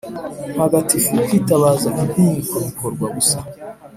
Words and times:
Ntagatifu 0.55 1.09
kwitabaza 1.25 1.87
inkiko 2.21 2.55
bikorwa 2.65 3.05
gusa 3.15 3.39